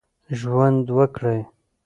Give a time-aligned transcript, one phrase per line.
[0.39, 1.39] ژوند ورکړئ.